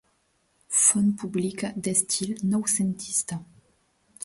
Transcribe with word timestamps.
Font 0.83 1.11
pública 1.23 1.69
d'estil 1.87 2.33
noucentista. 2.55 3.41